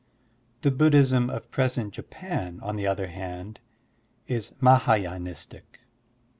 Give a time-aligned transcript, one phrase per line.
[0.61, 3.59] The Bucidhism of present Japan, on the other hand,
[4.25, 5.77] is Mah^y^nistic.